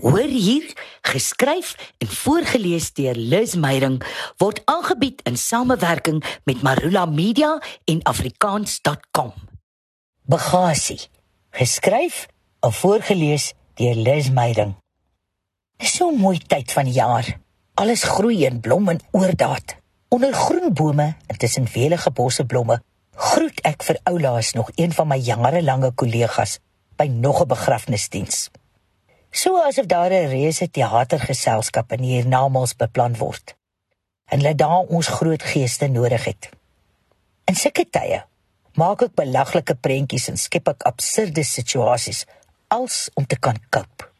Hoor 0.00 0.32
hier, 0.32 0.64
geskryf 1.02 1.74
en 1.98 2.08
voorgeles 2.08 2.86
deur 2.96 3.14
Liz 3.14 3.54
Meyerink 3.54 4.06
word 4.40 4.62
aangebied 4.64 5.20
in 5.28 5.36
samewerking 5.36 6.22
met 6.48 6.62
Marula 6.64 7.04
Media 7.04 7.58
en 7.84 8.00
afrikaans.com. 8.08 9.32
Bagasie, 10.24 11.00
geskryf 11.50 12.26
en 12.64 12.72
voorgeles 12.72 13.52
deur 13.74 13.94
Liz 13.94 14.30
Meyerink. 14.32 14.78
Dis 15.76 15.96
so 15.96 16.08
'n 16.08 16.16
mooi 16.16 16.38
tyd 16.38 16.72
van 16.72 16.84
die 16.84 16.96
jaar. 16.96 17.38
Alles 17.74 18.02
groei 18.02 18.46
en 18.46 18.60
blom 18.60 18.88
in 18.88 19.00
oordaat. 19.10 19.76
Onder 20.08 20.32
groen 20.32 20.72
bome 20.72 21.16
en 21.26 21.38
tussen 21.38 21.68
velige 21.68 22.10
bosse 22.10 22.44
blomme 22.44 22.82
groet 23.14 23.60
ek 23.60 23.82
vir 23.82 24.00
oulaas 24.02 24.52
nog 24.52 24.70
een 24.74 24.92
van 24.92 25.08
my 25.08 25.16
jarelange 25.16 25.92
kollegas 25.92 26.58
by 26.96 27.04
nog 27.04 27.42
'n 27.42 27.48
begrafnisdiens. 27.48 28.50
So 29.30 29.62
asof 29.62 29.86
daar 29.86 30.10
'n 30.10 30.28
reuse 30.28 30.70
teatergeselskap 30.70 31.92
in 31.92 32.02
hiernamaals 32.02 32.76
beplan 32.76 33.16
word. 33.16 33.54
En 34.24 34.42
laat 34.42 34.58
daar 34.58 34.78
ons 34.78 35.06
groot 35.06 35.42
geeste 35.42 35.86
nodig 35.86 36.24
het. 36.24 36.48
In 37.44 37.54
sulke 37.54 37.84
tye 37.90 38.24
maak 38.74 39.02
ek 39.02 39.14
belaglike 39.14 39.74
prentjies 39.74 40.28
en 40.28 40.36
skep 40.36 40.68
ek 40.68 40.82
absurde 40.82 41.42
situasies 41.44 42.24
als 42.68 43.10
om 43.14 43.26
te 43.26 43.38
kan 43.38 43.58
koop. 43.70 44.12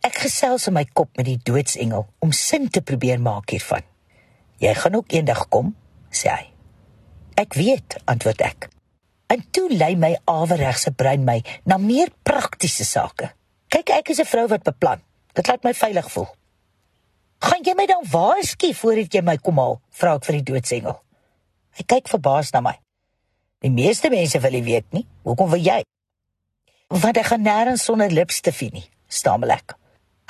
Ek 0.00 0.14
gesels 0.14 0.66
in 0.66 0.72
my 0.72 0.84
kop 0.84 1.16
met 1.16 1.26
die 1.26 1.40
doodsengel 1.42 2.06
om 2.18 2.32
sin 2.32 2.68
te 2.68 2.80
probeer 2.80 3.20
maak 3.20 3.50
hiervan. 3.50 3.82
Jy 4.58 4.74
gaan 4.74 4.94
ook 4.94 5.12
eendag 5.12 5.48
kom, 5.48 5.76
sê 6.10 6.28
hy. 6.28 6.44
Ek 7.34 7.54
weet, 7.54 7.96
antwoord 8.04 8.40
ek. 8.40 8.68
En 9.26 9.44
toe 9.50 9.68
lei 9.72 9.96
my 9.96 10.12
aweregse 10.24 10.92
brein 10.92 11.24
my 11.24 11.42
na 11.64 11.76
meer 11.76 12.12
praktiese 12.22 12.84
sake. 12.84 13.32
Kyk, 13.74 13.90
ek 13.90 14.10
is 14.14 14.20
'n 14.22 14.30
vrou 14.30 14.46
wat 14.46 14.62
beplan. 14.62 15.00
Dit 15.34 15.48
laat 15.48 15.64
my 15.64 15.74
veilig 15.74 16.10
voel. 16.10 16.28
Gaan 17.42 17.62
jy 17.66 17.74
my 17.74 17.86
dan 17.86 18.04
waarsku 18.06 18.72
voordat 18.72 19.12
jy 19.12 19.22
my 19.22 19.36
kom 19.36 19.58
haal? 19.58 19.80
Vra 19.90 20.14
ek 20.14 20.24
vir 20.24 20.34
die 20.34 20.52
doodsengel. 20.52 21.02
Hy 21.74 21.82
kyk 21.82 22.08
verbaas 22.08 22.52
na 22.52 22.60
my. 22.60 22.78
Die 23.60 23.70
meeste 23.70 24.10
mense 24.10 24.38
wil 24.38 24.50
nie 24.50 24.62
weet 24.62 24.92
nie. 24.92 25.06
Hoekom 25.24 25.50
wil 25.50 25.58
jy? 25.58 25.82
Want 26.88 27.16
ek 27.16 27.26
gaan 27.26 27.42
nêrens 27.42 27.82
sonder 27.82 28.10
lipstifie 28.10 28.70
nie, 28.70 28.86
stamel 29.08 29.50
ek. 29.50 29.74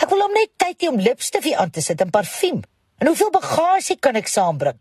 Ek 0.01 0.09
wil 0.09 0.23
hom 0.23 0.33
net 0.33 0.57
tyd 0.57 0.81
hê 0.81 0.89
om 0.89 0.99
lipstifie 0.99 1.57
aan 1.57 1.71
te 1.71 1.83
sit 1.83 2.01
en 2.01 2.11
parfuum. 2.11 2.63
En 2.99 3.07
hoeveel 3.07 3.31
bagasie 3.31 3.99
kan 4.01 4.17
ek 4.17 4.27
saambring? 4.27 4.81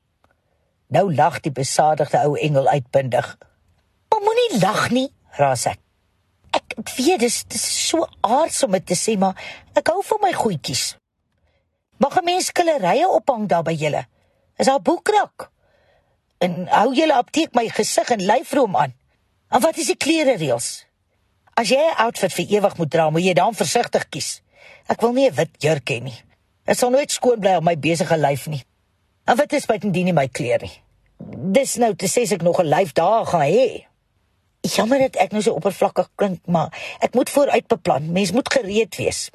Nou 0.87 1.13
lag 1.13 1.41
die 1.41 1.51
besadigde 1.51 2.23
ou 2.23 2.37
engel 2.37 2.67
uitbundig. 2.67 3.37
Maar 4.09 4.21
moenie 4.21 4.59
lag 4.61 4.89
nie, 4.89 5.09
raas 5.35 5.65
ek 5.65 5.82
ek 6.53 6.93
weet 6.97 7.19
dis 7.19 7.43
dis 7.49 7.65
so 7.89 8.07
aards 8.21 8.63
om 8.63 8.71
dit 8.71 8.85
te 8.85 8.97
sê 8.97 9.17
maar 9.19 9.37
ek 9.77 9.87
hou 9.87 10.01
van 10.05 10.21
my 10.21 10.33
goedjies. 10.33 10.95
Mag 11.97 12.17
'n 12.19 12.25
mens 12.25 12.45
skillerye 12.45 13.07
ophang 13.07 13.47
daar 13.47 13.63
by 13.63 13.73
julle? 13.73 14.05
Is 14.57 14.65
daar 14.65 14.81
boekrak? 14.81 15.51
En 16.37 16.67
hou 16.67 16.93
julle 16.93 17.13
apteek 17.13 17.53
my 17.53 17.69
gesig 17.69 18.09
en 18.09 18.25
lyfroom 18.25 18.75
aan? 18.75 18.93
En 19.49 19.61
wat 19.61 19.77
is 19.77 19.87
die 19.87 19.97
klere 19.97 20.35
reëls? 20.37 20.85
As 21.53 21.69
jy 21.69 21.77
'n 21.77 22.01
outfit 22.05 22.33
vir 22.33 22.45
ewig 22.49 22.77
moet 22.77 22.89
dra, 22.89 23.09
moet 23.09 23.23
jy 23.23 23.33
dan 23.33 23.53
versigtig 23.53 24.09
kies. 24.09 24.41
Ek 24.87 25.01
wil 25.01 25.13
nie 25.13 25.29
'n 25.29 25.35
wit 25.35 25.53
jurk 25.57 25.89
hê 25.89 26.01
nie. 26.01 26.23
Dit 26.65 26.77
sal 26.77 26.89
nooit 26.89 27.11
skoon 27.11 27.39
bly 27.39 27.55
op 27.55 27.63
my 27.63 27.77
besige 27.77 28.17
lyf 28.17 28.47
nie. 28.47 28.63
En 29.25 29.37
wat 29.37 29.53
is 29.53 29.65
buitendien 29.65 30.05
nie 30.05 30.13
my 30.13 30.27
klere 30.27 30.65
nie? 30.65 30.81
Dis 31.53 31.75
nou 31.75 31.93
te 31.95 32.07
sê 32.07 32.31
ek 32.31 32.41
nog 32.41 32.59
'n 32.59 32.67
lyf 32.67 32.91
daar 32.93 33.25
gaan 33.25 33.41
hê. 33.41 33.85
Jammer 34.63 34.99
dat 34.99 35.17
ek 35.19 35.33
nou 35.35 35.41
so 35.43 35.57
oppervlakkig 35.59 36.07
klink, 36.15 36.39
maar 36.47 36.71
ek 37.03 37.15
moet 37.17 37.29
vooruit 37.29 37.67
beplan. 37.67 38.05
Mens 38.15 38.31
moet 38.31 38.47
gereed 38.47 38.95
wees. 38.95 39.27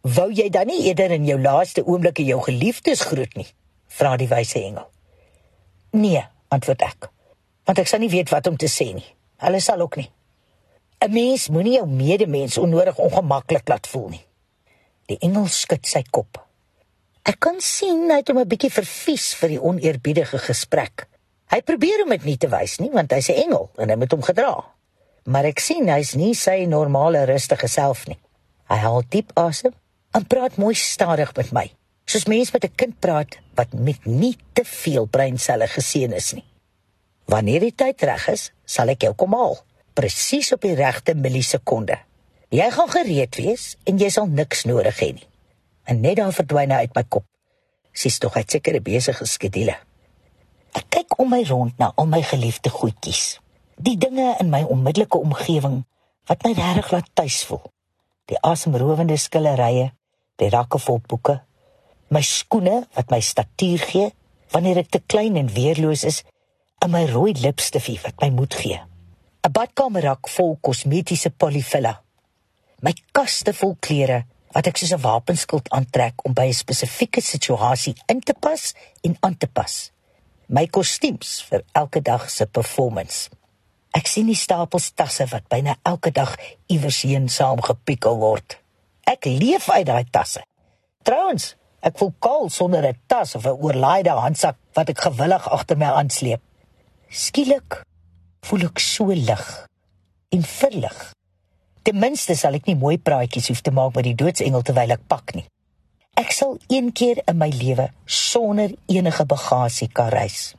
Wou 0.00 0.30
jy 0.32 0.48
dan 0.52 0.66
nie 0.68 0.86
eerder 0.88 1.12
in 1.12 1.26
jou 1.28 1.36
laaste 1.40 1.84
oomblikke 1.84 2.24
jou 2.24 2.40
geliefdes 2.44 3.04
groet 3.08 3.36
nie? 3.36 3.46
Vra 3.92 4.16
die 4.20 4.28
wyse 4.28 4.58
engel. 4.60 4.88
Nee, 5.92 6.24
antwoord 6.48 6.82
ek. 6.84 7.10
Want 7.68 7.80
ek 7.80 7.88
sal 7.88 8.00
nie 8.00 8.12
weet 8.12 8.32
wat 8.32 8.48
om 8.48 8.56
te 8.60 8.68
sê 8.72 8.90
nie. 8.96 9.06
Hulle 9.44 9.60
sal 9.60 9.84
ook 9.84 9.96
nie. 10.00 10.10
'n 11.04 11.12
Mens 11.12 11.48
moenie 11.48 11.76
jou 11.76 11.86
medemens 11.86 12.58
onnodig 12.58 12.98
ongemaklik 12.98 13.68
laat 13.68 13.86
voel 13.86 14.08
nie. 14.08 14.24
Die 15.06 15.18
engel 15.20 15.46
skud 15.46 15.86
sy 15.86 16.02
kop. 16.10 16.40
Ek 17.24 17.36
kan 17.40 17.60
sien 17.60 18.10
hy 18.10 18.16
het 18.20 18.28
hom 18.28 18.38
'n 18.40 18.48
bietjie 18.48 18.72
vervies 18.72 19.34
vir 19.34 19.48
die 19.48 19.60
oneerbiedige 19.60 20.38
gesprek. 20.38 21.08
Hy 21.54 21.60
probeer 21.62 22.00
om 22.02 22.10
dit 22.10 22.24
nie 22.26 22.38
te 22.42 22.48
wys 22.50 22.80
nie 22.82 22.90
want 22.90 23.12
hy's 23.14 23.30
'n 23.30 23.38
engel 23.46 23.68
en 23.78 23.90
hy 23.90 23.96
moet 23.96 24.10
hom 24.10 24.22
gedra. 24.26 24.54
Maar 25.30 25.44
ek 25.52 25.60
sien 25.60 25.86
hy's 25.88 26.14
nie 26.18 26.34
sy 26.34 26.64
normale 26.66 27.24
rustige 27.30 27.68
self 27.68 28.08
nie. 28.08 28.18
Hy 28.68 28.78
haal 28.82 29.02
diep 29.08 29.30
asem 29.38 29.72
en 30.14 30.26
praat 30.26 30.56
mooi 30.56 30.74
stadig 30.74 31.30
met 31.36 31.52
my. 31.52 31.70
Soos 32.06 32.26
mens 32.26 32.50
met 32.52 32.64
'n 32.64 32.74
kind 32.74 33.00
praat 33.00 33.38
wat 33.54 33.72
met 33.72 34.04
nie 34.04 34.36
te 34.52 34.64
veel 34.64 35.06
breinselle 35.06 35.68
geseën 35.68 36.12
is 36.12 36.32
nie. 36.32 36.44
Wanneer 37.26 37.60
die 37.60 37.74
tyd 37.74 38.02
reg 38.02 38.28
is, 38.28 38.52
sal 38.64 38.88
ek 38.88 39.02
jou 39.02 39.14
kom 39.14 39.32
haal, 39.32 39.56
presies 39.94 40.52
op 40.52 40.60
die 40.60 40.74
regte 40.74 41.14
millisekonde. 41.14 41.98
Jy 42.50 42.70
gaan 42.70 42.88
gereed 42.88 43.36
wees 43.36 43.76
en 43.84 43.98
jy 43.98 44.10
sal 44.10 44.26
niks 44.26 44.64
nodig 44.64 44.98
hê 44.98 45.12
nie. 45.14 45.28
En 45.84 46.00
net 46.00 46.16
dan 46.16 46.32
verdwyn 46.32 46.70
hy 46.70 46.76
uit 46.76 46.94
my 46.94 47.04
kop. 47.08 47.24
Sies 47.92 48.18
tog 48.18 48.34
hy 48.34 48.42
seker 48.46 48.74
'n 48.74 48.82
besige 48.82 49.26
skedule. 49.26 49.76
Ek 50.74 50.84
kyk 50.90 51.03
om 51.16 51.28
my 51.28 51.42
rond 51.48 51.78
na 51.78 51.92
al 51.94 52.06
my 52.06 52.22
geliefde 52.22 52.70
goedjies. 52.70 53.38
Die 53.76 53.96
dinge 53.98 54.34
in 54.38 54.50
my 54.50 54.62
onmiddellike 54.62 55.18
omgewing 55.18 55.84
wat 56.26 56.44
my 56.44 56.52
regtig 56.56 56.90
laat 56.90 57.10
tuis 57.12 57.42
voel. 57.44 57.62
Die 58.30 58.40
asemrowende 58.40 59.16
skillerye, 59.20 59.90
die 60.40 60.48
rakke 60.48 60.78
vol 60.78 61.00
boeke, 61.06 61.40
my 62.08 62.22
skoene 62.24 62.84
wat 62.96 63.10
my 63.10 63.20
statuur 63.20 63.82
gee 63.90 64.10
wanneer 64.54 64.84
ek 64.84 64.90
te 64.94 65.00
klein 65.06 65.36
en 65.36 65.50
weerloos 65.50 66.04
is, 66.06 66.22
en 66.84 66.92
my 66.92 67.04
rooi 67.10 67.32
lipstifie 67.40 67.98
wat 68.04 68.20
my 68.22 68.30
moed 68.30 68.54
gee. 68.54 68.78
'n 69.44 69.52
Badkamerrak 69.52 70.28
vol 70.36 70.56
kosmetiese 70.60 71.30
polyfilla. 71.30 72.00
My 72.80 72.92
kaste 73.12 73.52
vol 73.52 73.76
klere 73.80 74.24
wat 74.54 74.66
ek 74.66 74.78
soos 74.78 74.94
'n 74.94 75.02
wapenskild 75.02 75.68
aantrek 75.68 76.24
om 76.24 76.32
by 76.32 76.46
'n 76.48 76.60
spesifieke 76.62 77.20
situasie 77.20 77.94
in 78.06 78.20
te 78.20 78.34
pas 78.34 78.74
en 79.02 79.16
aan 79.20 79.36
te 79.36 79.46
pas 79.46 79.92
my 80.48 80.66
kostuums 80.66 81.42
vir 81.48 81.64
elke 81.72 82.00
dag 82.04 82.28
se 82.30 82.46
performance. 82.46 83.30
Ek 83.94 84.08
sien 84.10 84.26
die 84.26 84.38
stapels 84.38 84.90
tasse 84.98 85.26
wat 85.30 85.46
byna 85.48 85.76
elke 85.86 86.10
dag 86.10 86.34
iewers 86.72 87.02
heen 87.06 87.28
saamgepikkel 87.30 88.18
word. 88.18 88.58
Ek 89.06 89.28
leef 89.28 89.68
uit 89.70 89.86
daai 89.86 90.04
tasse. 90.10 90.42
Trouwens, 91.06 91.52
ek 91.84 91.98
voel 92.00 92.12
kaal 92.18 92.50
sonder 92.50 92.86
'n 92.88 92.98
tas 93.06 93.34
of 93.34 93.46
'n 93.46 93.60
oorlaaide 93.64 94.10
handsak 94.10 94.56
wat 94.74 94.88
ek 94.88 95.00
gewillig 95.06 95.48
agter 95.48 95.76
my 95.76 95.90
aansleep. 96.00 96.40
Skielik 97.08 97.82
voel 98.42 98.64
ek 98.64 98.78
so 98.78 99.06
lig 99.06 99.66
en 100.30 100.42
verlig. 100.42 101.12
Ten 101.82 101.98
minste 101.98 102.34
sal 102.34 102.54
ek 102.54 102.66
nie 102.66 102.76
mooi 102.76 102.98
praatjies 102.98 103.48
hoef 103.48 103.60
te 103.60 103.70
maak 103.70 103.94
met 103.94 104.04
die 104.04 104.14
doodsengel 104.14 104.62
terwyl 104.62 104.90
ek 104.90 105.06
pak 105.06 105.34
nie. 105.34 105.44
Ek 106.14 106.30
sal 106.30 106.58
een 106.70 106.92
keer 106.94 107.18
in 107.26 107.38
my 107.40 107.48
lewe 107.50 107.88
sonder 108.06 108.70
enige 108.86 109.24
bagasie 109.26 109.88
kan 109.92 110.12
reis. 110.14 110.54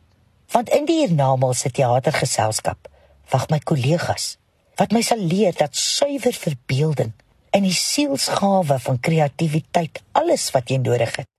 Want 0.51 0.69
in 0.69 0.87
die 0.87 0.97
hiernamaals 1.05 1.63
teatergeselskap 1.71 2.89
wag 3.31 3.47
my 3.49 3.59
kollegas 3.59 4.35
wat 4.75 4.91
my 4.91 4.99
sal 5.07 5.21
leer 5.23 5.55
dat 5.55 5.77
suiwer 5.79 6.35
verbeelding 6.35 7.13
en 7.55 7.63
die 7.63 7.75
sielsgawe 7.75 8.75
van 8.83 8.99
kreatiwiteit 8.99 10.01
alles 10.19 10.49
wat 10.51 10.69
jy 10.69 10.81
nodig 10.83 11.13
het. 11.21 11.29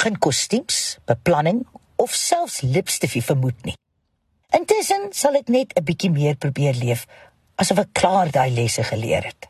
Geen 0.00 0.16
kostuums, 0.16 0.96
beplanning 1.04 1.66
of 2.00 2.14
selfs 2.16 2.62
lipstifie 2.64 3.20
vermoed 3.22 3.66
nie. 3.68 3.76
Intussen 4.56 5.10
sal 5.12 5.36
ek 5.36 5.52
net 5.52 5.76
'n 5.76 5.84
bietjie 5.84 6.10
meer 6.10 6.36
probeer 6.36 6.74
leef 6.74 7.04
asof 7.60 7.84
ek 7.84 7.92
klaar 7.92 8.32
daai 8.32 8.50
lesse 8.50 8.82
geleer 8.82 9.28
het. 9.28 9.48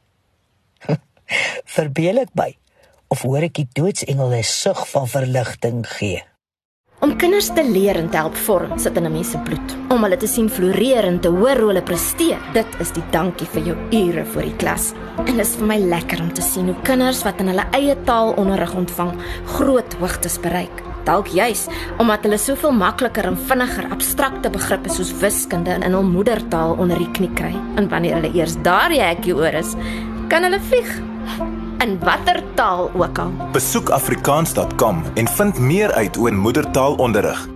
Verbeel 1.76 2.18
ek 2.26 2.34
my 2.34 2.50
of 3.12 3.22
hoor 3.28 3.44
ek 3.44 3.58
die 3.60 3.68
doodsengel 3.76 4.32
'n 4.32 4.46
sug 4.46 4.86
van 4.88 5.06
verligting 5.06 5.84
gee. 5.98 6.22
Om 7.02 7.16
kinders 7.18 7.50
te 7.50 7.64
leer 7.66 7.96
en 7.98 8.08
te 8.08 8.16
help 8.16 8.36
vorm 8.46 8.78
sit 8.78 8.96
in 8.96 9.04
'n 9.06 9.12
mens 9.12 9.30
se 9.30 9.38
bloed. 9.38 9.76
Om 9.90 10.02
hulle 10.02 10.16
te 10.16 10.26
sien 10.26 10.48
floreer 10.48 11.04
en 11.04 11.20
te 11.20 11.28
hoor 11.28 11.58
hoe 11.58 11.68
hulle 11.72 11.82
presteer, 11.82 12.38
dit 12.52 12.66
is 12.80 12.92
die 12.92 13.02
dankie 13.10 13.46
vir 13.46 13.62
jou 13.62 13.76
ure 13.90 14.24
voor 14.24 14.42
die 14.42 14.56
klas. 14.56 14.92
En 15.18 15.36
dit 15.36 15.46
is 15.46 15.56
vir 15.56 15.66
my 15.66 15.78
lekker 15.78 16.20
om 16.20 16.32
te 16.32 16.42
sien 16.42 16.66
hoe 16.66 16.82
kinders 16.82 17.22
wat 17.22 17.40
in 17.40 17.48
hulle 17.48 17.66
eie 17.72 17.96
taal 18.04 18.32
onderrig 18.36 18.74
ontvang, 18.74 19.12
groot 19.46 19.94
hoogtes 20.00 20.38
bereik. 20.40 20.82
Dalk 21.04 21.26
juis 21.26 21.66
omdat 21.98 22.22
hulle 22.22 22.38
soveel 22.38 22.72
makliker 22.72 23.24
en 23.24 23.36
vinniger 23.36 23.90
abstrakte 23.90 24.50
begrippe 24.50 24.88
soos 24.88 25.12
wiskunde 25.12 25.70
in 25.70 25.92
hul 25.92 26.02
moedertaal 26.02 26.76
onder 26.78 26.98
die 26.98 27.10
knie 27.10 27.32
kry. 27.34 27.54
En 27.76 27.88
wanneer 27.88 28.14
hulle 28.14 28.34
eers 28.34 28.56
daar 28.62 28.90
hekkie 28.90 29.34
oor 29.34 29.52
is, 29.52 29.74
kan 30.28 30.42
hulle 30.42 30.60
vlieg 30.60 31.11
in 31.82 31.98
watter 31.98 32.42
taal 32.54 32.90
ook 32.94 33.18
al. 33.18 33.32
Besoek 33.52 33.90
afrikaans.com 33.90 35.02
en 35.14 35.28
vind 35.28 35.58
meer 35.58 35.92
uit 35.92 36.16
oor 36.16 36.34
moedertaalonderrig. 36.34 37.51